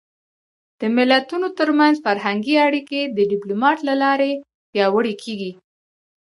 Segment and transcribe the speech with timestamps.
[0.79, 4.31] د ملتونو ترمنځ فرهنګي اړیکې د ډيپلومات له لارې
[4.71, 5.51] پیاوړې کېږي.